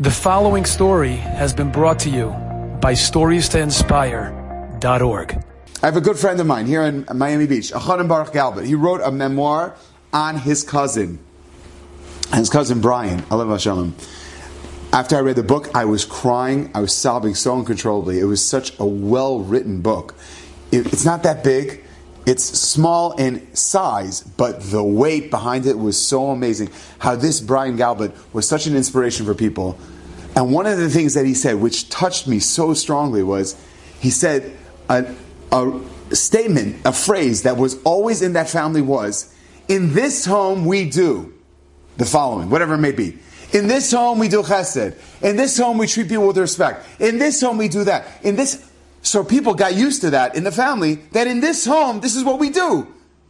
[0.00, 2.28] The following story has been brought to you
[2.80, 5.44] by StoriesToInspire.org.
[5.82, 8.64] I have a good friend of mine here in Miami Beach, Achanim Baruch Galbert.
[8.64, 9.74] He wrote a memoir
[10.12, 11.18] on his cousin,
[12.32, 13.96] his cousin Brian, Alav Shalom.
[14.92, 16.70] After I read the book, I was crying.
[16.76, 18.20] I was sobbing so uncontrollably.
[18.20, 20.14] It was such a well written book.
[20.70, 21.82] It, it's not that big.
[22.28, 26.68] It's small in size, but the weight behind it was so amazing.
[26.98, 29.78] How this Brian Galbert was such an inspiration for people.
[30.36, 33.56] And one of the things that he said, which touched me so strongly, was
[33.98, 34.54] he said
[34.90, 35.10] a,
[35.52, 35.80] a
[36.14, 39.34] statement, a phrase that was always in that family was,
[39.66, 41.32] In this home we do
[41.96, 43.18] the following, whatever it may be.
[43.54, 44.98] In this home we do chesed.
[45.22, 46.86] In this home we treat people with respect.
[47.00, 48.22] In this home we do that.
[48.22, 48.67] In this
[49.08, 52.24] so people got used to that in the family, that in this home, this is
[52.24, 52.86] what we do.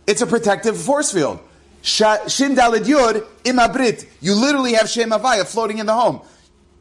[0.09, 1.39] It's a protective force field.
[1.83, 4.05] Shin Dalet Yud Imabrit.
[4.21, 6.21] You literally have Shem Havaya floating in the home.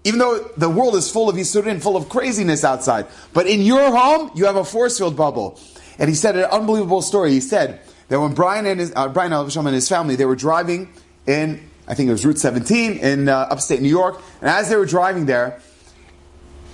[0.03, 3.05] Even though the world is full of Yisurin, full of craziness outside.
[3.33, 5.59] But in your home, you have a force field bubble.
[5.99, 7.31] And he said an unbelievable story.
[7.31, 10.91] He said that when Brian and his, uh, Brian and his family, they were driving
[11.27, 14.19] in, I think it was Route 17 in uh, upstate New York.
[14.41, 15.61] And as they were driving there,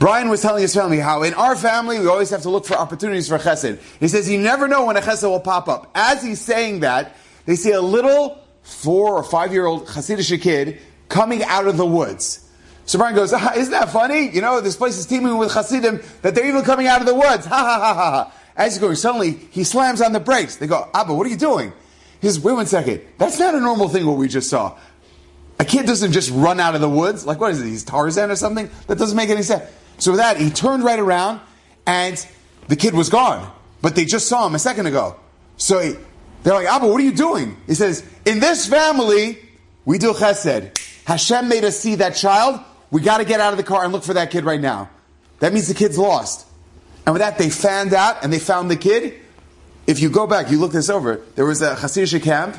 [0.03, 2.73] Brian was telling his family how in our family we always have to look for
[2.75, 3.79] opportunities for chesed.
[4.01, 5.89] He says you never know when a chesed will pop up.
[5.95, 7.15] As he's saying that,
[7.45, 11.85] they see a little four or five year old Hasidic kid coming out of the
[11.85, 12.45] woods.
[12.85, 14.29] So Brian goes, ah, isn't that funny?
[14.29, 17.15] You know, this place is teeming with Hasidim that they're even coming out of the
[17.15, 17.45] woods.
[17.53, 18.33] Ha ha ha ha ha.
[18.57, 20.57] As he's going, suddenly he slams on the brakes.
[20.57, 21.71] They go, Abba, what are you doing?
[22.19, 22.99] He says, wait one second.
[23.19, 24.77] That's not a normal thing what we just saw.
[25.61, 27.25] A kid doesn't just run out of the woods.
[27.25, 27.67] Like, what is it?
[27.67, 28.69] He's Tarzan or something?
[28.87, 29.63] That doesn't make any sense.
[29.97, 31.41] So with that, he turned right around
[31.85, 32.25] and
[32.67, 33.51] the kid was gone.
[33.81, 35.17] But they just saw him a second ago.
[35.57, 35.95] So he,
[36.43, 37.57] they're like, Abba, what are you doing?
[37.67, 39.39] He says, in this family,
[39.85, 40.77] we do chesed.
[41.05, 42.59] Hashem made us see that child.
[42.91, 44.89] We got to get out of the car and look for that kid right now.
[45.39, 46.47] That means the kid's lost.
[47.05, 49.19] And with that, they fanned out and they found the kid.
[49.85, 52.55] If you go back, you look this over, there was a Hasidic camp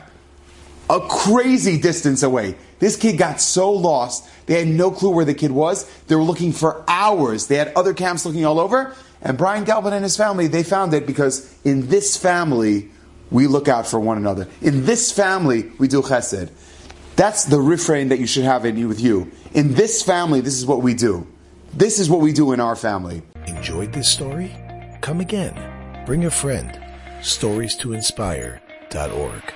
[0.90, 2.56] a crazy distance away.
[2.78, 4.28] This kid got so lost.
[4.46, 5.90] They had no clue where the kid was.
[6.06, 7.46] They were looking for hours.
[7.46, 8.94] They had other camps looking all over.
[9.22, 12.90] And Brian Galvin and his family, they found it because in this family,
[13.30, 14.46] we look out for one another.
[14.60, 16.50] In this family, we do chesed.
[17.16, 19.30] That's the refrain that you should have in you with you.
[19.54, 21.26] In this family, this is what we do.
[21.72, 23.22] This is what we do in our family.
[23.46, 24.54] Enjoyed this story?
[25.00, 26.04] Come again.
[26.06, 26.78] Bring a friend.
[27.22, 29.54] Stories to inspire.org.